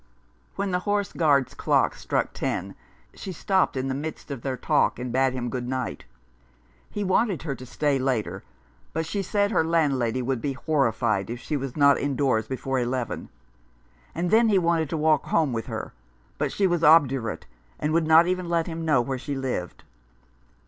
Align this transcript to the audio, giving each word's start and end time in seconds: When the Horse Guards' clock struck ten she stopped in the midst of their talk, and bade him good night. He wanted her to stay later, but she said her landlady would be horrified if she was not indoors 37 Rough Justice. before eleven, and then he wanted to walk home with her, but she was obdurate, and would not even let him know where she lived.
When 0.55 0.71
the 0.71 0.79
Horse 0.89 1.13
Guards' 1.13 1.53
clock 1.53 1.93
struck 1.93 2.33
ten 2.33 2.73
she 3.13 3.31
stopped 3.31 3.77
in 3.77 3.87
the 3.87 3.93
midst 3.93 4.31
of 4.31 4.41
their 4.41 4.57
talk, 4.57 4.97
and 4.97 5.11
bade 5.11 5.33
him 5.33 5.47
good 5.51 5.67
night. 5.67 6.05
He 6.89 7.03
wanted 7.03 7.43
her 7.43 7.53
to 7.53 7.67
stay 7.67 7.99
later, 7.99 8.41
but 8.93 9.05
she 9.05 9.21
said 9.21 9.51
her 9.51 9.63
landlady 9.63 10.23
would 10.23 10.41
be 10.41 10.53
horrified 10.53 11.29
if 11.29 11.39
she 11.39 11.55
was 11.55 11.77
not 11.77 11.99
indoors 11.99 12.45
37 12.45 12.47
Rough 12.47 12.47
Justice. 12.47 12.49
before 12.57 12.79
eleven, 12.79 13.29
and 14.15 14.31
then 14.31 14.49
he 14.49 14.57
wanted 14.57 14.89
to 14.89 14.97
walk 14.97 15.25
home 15.25 15.53
with 15.53 15.67
her, 15.67 15.93
but 16.39 16.51
she 16.51 16.65
was 16.65 16.83
obdurate, 16.83 17.45
and 17.79 17.93
would 17.93 18.07
not 18.07 18.25
even 18.25 18.49
let 18.49 18.65
him 18.65 18.83
know 18.83 19.01
where 19.01 19.19
she 19.19 19.35
lived. 19.35 19.83